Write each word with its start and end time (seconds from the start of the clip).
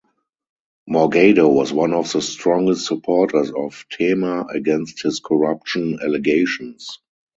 Morgado 0.89 1.47
was 1.47 1.71
one 1.71 1.93
of 1.93 2.11
the 2.11 2.23
strongest 2.23 2.87
supporters 2.87 3.49
of 3.51 3.85
Temer 3.93 4.47
against 4.51 5.03
his 5.03 5.19
corruption 5.19 5.99
allegations. 6.03 6.97